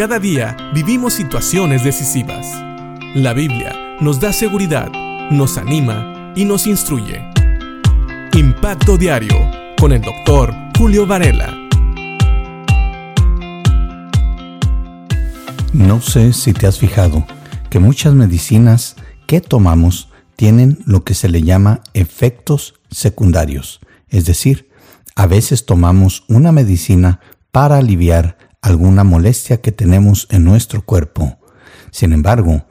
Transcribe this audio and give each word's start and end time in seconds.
Cada 0.00 0.18
día 0.18 0.56
vivimos 0.72 1.12
situaciones 1.12 1.84
decisivas. 1.84 2.46
La 3.14 3.34
Biblia 3.34 3.98
nos 4.00 4.18
da 4.18 4.32
seguridad, 4.32 4.90
nos 5.30 5.58
anima 5.58 6.32
y 6.34 6.46
nos 6.46 6.66
instruye. 6.66 7.20
Impacto 8.32 8.96
Diario 8.96 9.36
con 9.78 9.92
el 9.92 10.00
doctor 10.00 10.54
Julio 10.78 11.06
Varela. 11.06 11.54
No 15.74 16.00
sé 16.00 16.32
si 16.32 16.54
te 16.54 16.66
has 16.66 16.78
fijado 16.78 17.26
que 17.68 17.78
muchas 17.78 18.14
medicinas 18.14 18.96
que 19.26 19.42
tomamos 19.42 20.08
tienen 20.34 20.78
lo 20.86 21.04
que 21.04 21.12
se 21.12 21.28
le 21.28 21.42
llama 21.42 21.82
efectos 21.92 22.72
secundarios. 22.90 23.80
Es 24.08 24.24
decir, 24.24 24.70
a 25.14 25.26
veces 25.26 25.66
tomamos 25.66 26.24
una 26.26 26.52
medicina 26.52 27.20
para 27.52 27.76
aliviar 27.76 28.49
alguna 28.62 29.04
molestia 29.04 29.60
que 29.60 29.72
tenemos 29.72 30.26
en 30.30 30.44
nuestro 30.44 30.82
cuerpo. 30.82 31.38
Sin 31.90 32.12
embargo, 32.12 32.66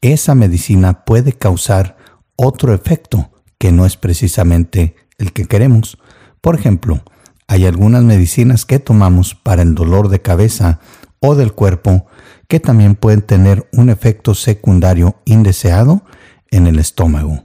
esa 0.00 0.34
medicina 0.34 1.04
puede 1.04 1.32
causar 1.32 1.96
otro 2.36 2.74
efecto 2.74 3.30
que 3.58 3.72
no 3.72 3.86
es 3.86 3.96
precisamente 3.96 4.96
el 5.18 5.32
que 5.32 5.46
queremos. 5.46 5.98
Por 6.40 6.54
ejemplo, 6.54 7.02
hay 7.46 7.66
algunas 7.66 8.02
medicinas 8.02 8.64
que 8.64 8.78
tomamos 8.78 9.34
para 9.34 9.62
el 9.62 9.74
dolor 9.74 10.08
de 10.08 10.22
cabeza 10.22 10.80
o 11.20 11.34
del 11.34 11.52
cuerpo 11.52 12.06
que 12.48 12.60
también 12.60 12.96
pueden 12.96 13.22
tener 13.22 13.68
un 13.72 13.90
efecto 13.90 14.34
secundario 14.34 15.16
indeseado 15.24 16.04
en 16.50 16.66
el 16.66 16.78
estómago. 16.78 17.44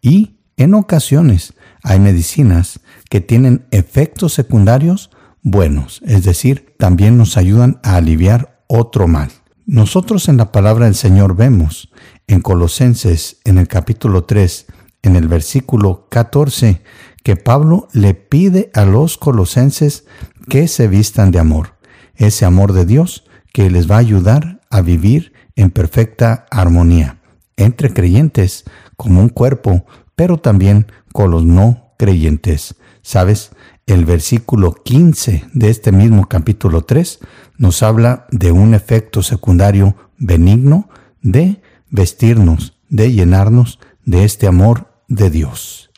Y 0.00 0.38
en 0.56 0.74
ocasiones 0.74 1.54
hay 1.82 2.00
medicinas 2.00 2.80
que 3.08 3.20
tienen 3.20 3.66
efectos 3.70 4.32
secundarios 4.32 5.10
buenos, 5.42 6.00
es 6.06 6.24
decir, 6.24 6.74
también 6.78 7.16
nos 7.16 7.36
ayudan 7.36 7.80
a 7.82 7.96
aliviar 7.96 8.62
otro 8.68 9.08
mal. 9.08 9.30
Nosotros 9.66 10.28
en 10.28 10.36
la 10.36 10.52
palabra 10.52 10.86
del 10.86 10.94
Señor 10.94 11.36
vemos 11.36 11.90
en 12.26 12.40
Colosenses, 12.40 13.40
en 13.44 13.58
el 13.58 13.68
capítulo 13.68 14.24
3, 14.24 14.66
en 15.02 15.16
el 15.16 15.28
versículo 15.28 16.08
14, 16.08 16.82
que 17.22 17.36
Pablo 17.36 17.88
le 17.92 18.14
pide 18.14 18.70
a 18.74 18.84
los 18.84 19.18
colosenses 19.18 20.04
que 20.48 20.66
se 20.68 20.88
vistan 20.88 21.30
de 21.30 21.38
amor, 21.38 21.76
ese 22.16 22.44
amor 22.44 22.72
de 22.72 22.86
Dios 22.86 23.24
que 23.52 23.70
les 23.70 23.90
va 23.90 23.96
a 23.96 24.00
ayudar 24.00 24.60
a 24.70 24.80
vivir 24.80 25.32
en 25.54 25.70
perfecta 25.70 26.46
armonía 26.50 27.18
entre 27.56 27.92
creyentes 27.92 28.64
como 28.96 29.20
un 29.20 29.28
cuerpo, 29.28 29.86
pero 30.16 30.38
también 30.38 30.86
con 31.12 31.30
los 31.30 31.44
no 31.44 31.94
creyentes. 31.98 32.76
¿Sabes? 33.02 33.50
El 33.86 34.04
versículo 34.04 34.74
15 34.74 35.44
de 35.52 35.68
este 35.68 35.90
mismo 35.90 36.28
capítulo 36.28 36.82
3 36.82 37.18
nos 37.58 37.82
habla 37.82 38.26
de 38.30 38.52
un 38.52 38.74
efecto 38.74 39.24
secundario 39.24 39.96
benigno 40.18 40.88
de 41.20 41.60
vestirnos, 41.90 42.78
de 42.88 43.12
llenarnos 43.12 43.80
de 44.04 44.22
este 44.22 44.46
amor 44.46 45.02
de 45.08 45.30
Dios. 45.30 45.90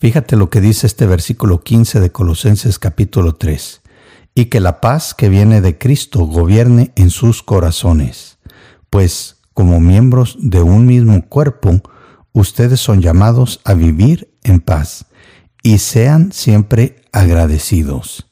Fíjate 0.00 0.34
lo 0.34 0.50
que 0.50 0.60
dice 0.60 0.88
este 0.88 1.06
versículo 1.06 1.62
15 1.62 2.00
de 2.00 2.10
Colosenses 2.10 2.80
capítulo 2.80 3.36
3. 3.36 3.80
Y 4.34 4.46
que 4.46 4.58
la 4.58 4.80
paz 4.80 5.14
que 5.14 5.28
viene 5.28 5.60
de 5.60 5.78
Cristo 5.78 6.26
gobierne 6.26 6.90
en 6.96 7.10
sus 7.10 7.44
corazones, 7.44 8.38
pues 8.90 9.36
como 9.54 9.78
miembros 9.78 10.36
de 10.40 10.62
un 10.62 10.84
mismo 10.84 11.24
cuerpo, 11.28 11.80
ustedes 12.32 12.80
son 12.80 13.00
llamados 13.00 13.60
a 13.64 13.74
vivir 13.74 14.36
en 14.42 14.60
paz 14.60 15.06
y 15.62 15.78
sean 15.78 16.32
siempre 16.32 17.02
agradecidos. 17.12 18.30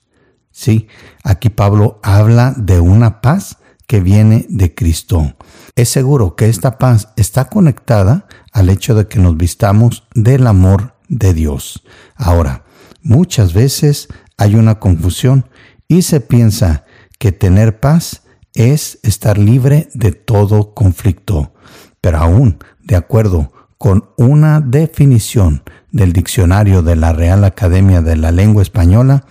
Sí, 0.50 0.88
aquí 1.22 1.50
Pablo 1.50 2.00
habla 2.02 2.54
de 2.56 2.80
una 2.80 3.20
paz 3.20 3.58
que 3.86 4.00
viene 4.00 4.46
de 4.48 4.74
Cristo. 4.74 5.34
Es 5.76 5.88
seguro 5.88 6.36
que 6.36 6.48
esta 6.48 6.78
paz 6.78 7.08
está 7.16 7.46
conectada 7.46 8.26
al 8.52 8.68
hecho 8.68 8.94
de 8.94 9.08
que 9.08 9.18
nos 9.18 9.36
vistamos 9.36 10.06
del 10.14 10.46
amor 10.46 10.94
de 11.08 11.32
Dios. 11.32 11.82
Ahora, 12.16 12.64
muchas 13.03 13.53
veces 13.53 14.08
hay 14.36 14.56
una 14.56 14.78
confusión 14.78 15.48
y 15.88 16.03
se 16.03 16.20
piensa 16.20 16.84
que 17.19 17.32
tener 17.32 17.80
paz 17.80 18.22
es 18.54 18.98
estar 19.03 19.38
libre 19.38 19.88
de 19.94 20.12
todo 20.12 20.74
conflicto. 20.74 21.54
Pero 22.00 22.19
aún, 22.19 22.58
de 22.82 22.97
acuerdo 22.97 23.53
con 23.78 24.10
una 24.16 24.60
definición 24.60 25.62
del 25.91 26.12
diccionario 26.12 26.82
de 26.82 26.97
la 26.97 27.12
Real 27.12 27.44
Academia 27.44 28.03
de 28.03 28.16
la 28.16 28.32
Lengua 28.32 28.62
Española, 28.62 29.25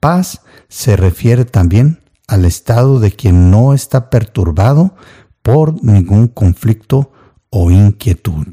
paz 0.00 0.42
se 0.68 0.96
refiere 0.96 1.44
también 1.44 2.00
al 2.26 2.44
estado 2.44 3.00
de 3.00 3.12
quien 3.12 3.50
no 3.50 3.72
está 3.74 4.10
perturbado 4.10 4.94
por 5.42 5.82
ningún 5.82 6.28
conflicto 6.28 7.12
o 7.50 7.70
inquietud. 7.70 8.48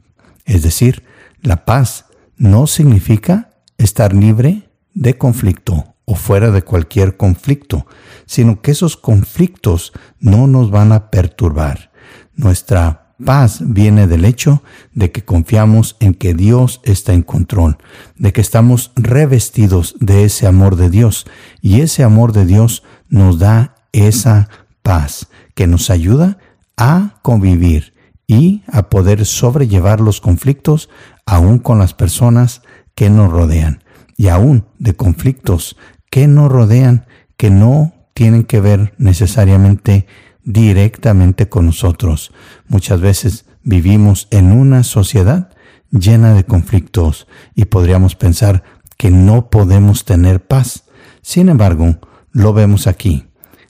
Es 0.46 0.62
decir, 0.62 1.03
la 1.42 1.66
paz 1.66 2.06
no 2.38 2.68
significa 2.68 3.50
estar 3.78 4.13
libre 4.13 4.69
de 4.94 5.18
conflicto 5.18 5.96
o 6.06 6.16
fuera 6.16 6.52
de 6.52 6.62
cualquier 6.62 7.18
conflicto, 7.18 7.86
sino 8.25 8.62
que 8.62 8.72
esos 8.72 8.97
conflictos 8.97 9.94
no 10.19 10.47
nos 10.47 10.69
van 10.69 10.92
a 10.92 11.09
perturbar. 11.09 11.92
Nuestra 12.36 13.03
paz 13.23 13.59
viene 13.66 14.07
del 14.07 14.25
hecho 14.25 14.63
de 14.94 15.11
que 15.11 15.23
confiamos 15.23 15.95
en 16.00 16.13
que 16.13 16.34
Dios 16.34 16.81
está 16.84 17.13
en 17.13 17.23
control, 17.23 17.78
de 18.17 18.34
que 18.34 18.41
estamos 18.41 18.91
revestidos 18.95 19.95
de 20.00 20.23
ese 20.23 20.47
amor 20.47 20.75
de 20.75 20.89
Dios 20.89 21.25
y 21.62 21.81
ese 21.81 22.03
amor 22.03 22.33
de 22.33 22.45
Dios 22.45 22.83
nos 23.09 23.39
da 23.39 23.75
esa 23.91 24.50
paz 24.81 25.28
que 25.56 25.67
nos 25.67 25.89
ayuda 25.89 26.38
a 26.78 27.19
convivir 27.22 27.94
y 28.28 28.63
a 28.72 28.89
poder 28.89 29.25
sobrellevar 29.25 30.00
los 30.00 30.22
conflictos 30.22 30.89
aún 31.25 31.59
con 31.59 31.79
las 31.79 31.94
personas 31.94 32.62
que 32.95 33.09
nos 33.09 33.31
rodean 33.31 33.83
y 34.17 34.28
aún 34.28 34.66
de 34.79 34.95
conflictos 34.95 35.78
que 36.09 36.28
nos 36.28 36.51
rodean 36.51 37.06
que 37.38 37.50
no 37.50 37.94
tienen 38.13 38.44
que 38.44 38.59
ver 38.59 38.94
necesariamente 38.97 40.06
directamente 40.44 41.50
con 41.50 41.66
nosotros. 41.66 42.31
Muchas 42.68 43.02
veces 43.02 43.46
vivimos 43.64 44.28
en 44.31 44.52
una 44.52 44.84
sociedad 44.84 45.50
llena 45.92 46.34
de 46.34 46.44
conflictos 46.44 47.28
y 47.56 47.66
podríamos 47.66 48.16
pensar 48.16 48.64
que 48.98 49.12
no 49.12 49.50
podemos 49.50 50.06
tener 50.06 50.46
paz. 50.46 50.86
Sin 51.22 51.50
embargo, 51.50 51.98
lo 52.31 52.54
vemos 52.54 52.88
aquí. 52.88 53.26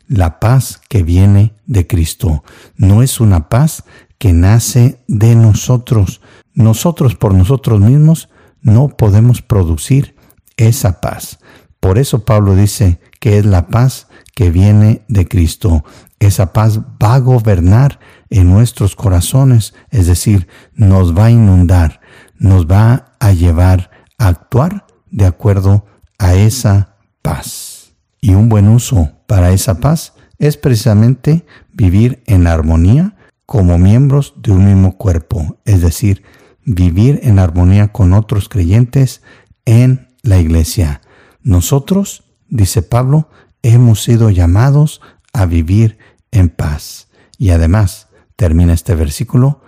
La 0.07 0.39
paz 0.39 0.81
que 0.89 1.03
viene 1.03 1.53
de 1.65 1.87
Cristo 1.87 2.43
no 2.75 3.03
es 3.03 3.19
una 3.19 3.49
paz 3.49 3.83
que 4.17 4.33
nace 4.33 4.99
de 5.07 5.35
nosotros. 5.35 6.21
Nosotros 6.53 7.15
por 7.15 7.33
nosotros 7.33 7.79
mismos 7.79 8.29
no 8.61 8.89
podemos 8.89 9.41
producir 9.41 10.15
esa 10.57 11.01
paz. 11.01 11.39
Por 11.83 11.99
eso 11.99 12.23
Pablo 12.23 12.55
dice 12.55 13.01
que 13.19 13.37
es 13.37 13.45
la 13.45 13.67
paz 13.67 14.07
que 14.35 14.51
viene 14.51 15.01
de 15.09 15.27
Cristo. 15.27 15.83
Esa 16.17 16.53
paz 16.53 16.79
va 16.79 17.15
a 17.15 17.19
gobernar 17.19 17.99
en 18.29 18.49
nuestros 18.49 18.95
corazones, 18.95 19.73
es 19.91 20.07
decir, 20.07 20.47
nos 20.75 21.13
va 21.13 21.25
a 21.25 21.31
inundar, 21.31 21.99
nos 22.37 22.67
va 22.67 23.11
a 23.19 23.33
llevar 23.33 23.91
a 24.17 24.29
actuar 24.29 24.87
de 25.11 25.25
acuerdo 25.25 25.85
a 26.19 26.35
esa 26.35 26.95
paz. 27.21 27.91
Y 28.21 28.33
un 28.33 28.47
buen 28.47 28.69
uso 28.69 29.11
para 29.27 29.51
esa 29.51 29.81
paz 29.81 30.13
es 30.39 30.55
precisamente 30.55 31.45
vivir 31.73 32.23
en 32.27 32.47
armonía 32.47 33.17
como 33.45 33.77
miembros 33.77 34.35
de 34.37 34.53
un 34.53 34.67
mismo 34.67 34.97
cuerpo, 34.97 35.57
es 35.65 35.81
decir, 35.81 36.23
vivir 36.63 37.19
en 37.23 37.39
armonía 37.39 37.89
con 37.89 38.13
otros 38.13 38.47
creyentes 38.47 39.21
en 39.65 40.07
la 40.21 40.39
iglesia. 40.39 41.01
Nosotros, 41.43 42.23
dice 42.47 42.81
Pablo, 42.81 43.29
hemos 43.61 44.01
sido 44.01 44.29
llamados 44.29 45.01
a 45.33 45.45
vivir 45.45 45.97
en 46.31 46.49
paz. 46.49 47.09
Y 47.37 47.49
además, 47.49 48.07
termina 48.35 48.73
este 48.73 48.95
versículo, 48.95 49.61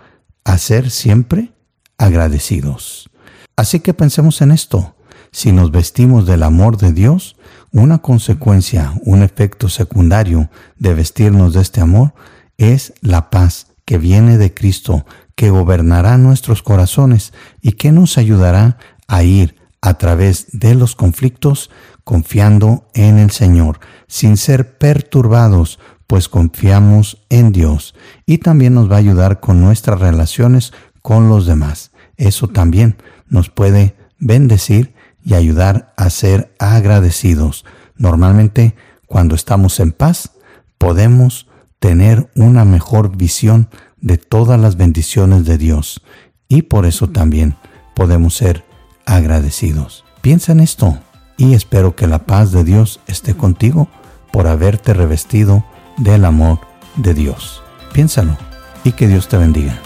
a 0.43 0.57
ser 0.57 0.89
siempre 0.89 1.53
agradecidos. 1.97 3.09
Así 3.55 3.79
que 3.79 3.93
pensemos 3.93 4.41
en 4.41 4.51
esto. 4.51 4.95
Si 5.31 5.51
nos 5.51 5.71
vestimos 5.71 6.25
del 6.25 6.43
amor 6.43 6.77
de 6.77 6.93
Dios, 6.93 7.35
una 7.71 7.97
consecuencia, 7.97 8.93
un 9.03 9.21
efecto 9.21 9.67
secundario 9.67 10.49
de 10.77 10.93
vestirnos 10.93 11.53
de 11.53 11.61
este 11.61 11.81
amor 11.81 12.13
es 12.57 12.93
la 13.01 13.29
paz 13.29 13.67
que 13.83 13.97
viene 13.97 14.37
de 14.37 14.53
Cristo, 14.53 15.05
que 15.35 15.49
gobernará 15.49 16.17
nuestros 16.17 16.63
corazones 16.63 17.33
y 17.61 17.73
que 17.73 17.91
nos 17.91 18.17
ayudará 18.17 18.77
a 19.07 19.23
ir 19.23 19.55
a 19.85 19.99
través 19.99 20.47
de 20.51 20.73
los 20.73 20.95
conflictos 20.95 21.69
confiando 22.03 22.87
en 22.95 23.19
el 23.19 23.29
Señor, 23.29 23.79
sin 24.07 24.35
ser 24.35 24.79
perturbados 24.79 25.79
pues 26.07 26.27
confiamos 26.27 27.23
en 27.29 27.51
Dios 27.51 27.93
y 28.25 28.39
también 28.39 28.73
nos 28.73 28.89
va 28.89 28.95
a 28.95 28.99
ayudar 28.99 29.39
con 29.39 29.61
nuestras 29.61 29.99
relaciones 29.99 30.73
con 31.03 31.29
los 31.29 31.45
demás. 31.45 31.91
Eso 32.17 32.47
también 32.47 32.97
nos 33.27 33.49
puede 33.49 33.95
bendecir 34.17 34.95
y 35.23 35.35
ayudar 35.35 35.93
a 35.97 36.09
ser 36.09 36.55
agradecidos. 36.59 37.63
Normalmente, 37.95 38.75
cuando 39.05 39.35
estamos 39.35 39.79
en 39.79 39.91
paz, 39.91 40.31
podemos 40.79 41.47
tener 41.79 42.31
una 42.35 42.65
mejor 42.65 43.15
visión 43.17 43.69
de 44.01 44.17
todas 44.17 44.59
las 44.59 44.77
bendiciones 44.77 45.45
de 45.45 45.59
Dios 45.59 46.01
y 46.47 46.63
por 46.63 46.87
eso 46.87 47.07
también 47.07 47.55
podemos 47.95 48.35
ser 48.35 48.63
agradecidos. 49.05 50.03
Piensa 50.21 50.51
en 50.51 50.59
esto 50.59 50.97
y 51.37 51.53
espero 51.53 51.95
que 51.95 52.07
la 52.07 52.25
paz 52.25 52.51
de 52.51 52.63
Dios 52.63 52.99
esté 53.07 53.35
contigo 53.35 53.87
por 54.31 54.47
haberte 54.47 54.93
revestido 54.93 55.63
del 55.97 56.25
amor 56.25 56.59
de 56.95 57.13
Dios. 57.13 57.61
Piénsalo 57.93 58.37
y 58.83 58.91
que 58.93 59.07
Dios 59.07 59.27
te 59.27 59.37
bendiga. 59.37 59.79